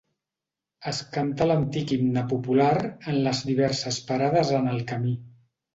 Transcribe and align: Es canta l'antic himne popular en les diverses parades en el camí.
Es 0.91 1.01
canta 1.17 1.47
l'antic 1.51 1.93
himne 1.97 2.25
popular 2.33 2.73
en 2.89 3.21
les 3.29 3.45
diverses 3.53 4.05
parades 4.11 4.55
en 4.63 4.73
el 4.77 4.85
camí. 4.95 5.17